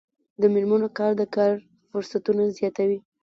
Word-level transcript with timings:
د 0.41 0.43
میرمنو 0.53 0.87
کار 0.97 1.11
د 1.19 1.23
کار 1.35 1.51
فرصتونه 1.89 2.43
زیاتوي. 2.57 2.99